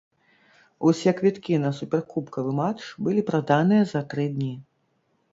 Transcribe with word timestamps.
Усе 0.91 1.11
квіткі 1.17 1.59
на 1.65 1.69
суперкубкавы 1.79 2.51
матч 2.59 2.81
былі 3.07 3.21
праданыя 3.29 3.83
за 3.93 4.01
тры 4.15 4.25
дні. 4.39 4.49